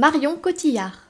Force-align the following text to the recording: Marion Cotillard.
Marion 0.00 0.38
Cotillard. 0.38 1.00